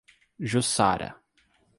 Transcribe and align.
Jussara 0.49 1.09